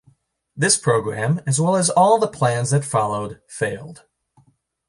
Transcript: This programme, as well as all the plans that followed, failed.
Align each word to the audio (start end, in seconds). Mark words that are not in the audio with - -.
This 0.57 0.79
programme, 0.79 1.41
as 1.45 1.61
well 1.61 1.75
as 1.75 1.91
all 1.91 2.17
the 2.17 2.27
plans 2.27 2.71
that 2.71 2.83
followed, 2.83 3.39
failed. 3.47 4.03